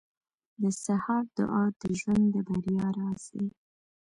[0.61, 3.47] •د سهار دعا د ژوند د بریا راز دی.